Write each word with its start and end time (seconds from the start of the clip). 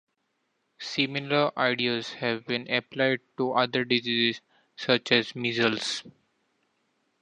Similar 0.79 1.51
ideas 1.55 2.13
have 2.13 2.47
been 2.47 2.67
applied 2.71 3.19
to 3.37 3.51
other 3.51 3.85
diseases 3.85 4.41
such 4.75 5.11
as 5.11 5.35
measles. 5.35 6.03